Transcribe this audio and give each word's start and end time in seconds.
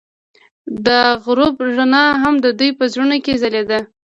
د 0.85 0.87
غروب 1.23 1.53
رڼا 1.65 2.05
هم 2.21 2.35
د 2.45 2.47
دوی 2.59 2.71
په 2.79 2.83
زړونو 2.91 3.17
کې 3.25 3.33
ځلېده. 3.41 3.79